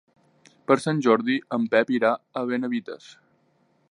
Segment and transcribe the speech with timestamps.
[0.71, 2.11] Per Sant Jordi en Pep irà
[2.41, 3.13] a Benavites.